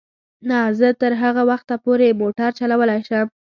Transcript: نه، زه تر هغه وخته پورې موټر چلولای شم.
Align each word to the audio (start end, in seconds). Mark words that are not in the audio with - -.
نه، 0.49 0.59
زه 0.79 0.87
تر 1.01 1.11
هغه 1.21 1.41
وخته 1.51 1.75
پورې 1.85 2.17
موټر 2.21 2.49
چلولای 2.59 2.99
شم. 3.07 3.27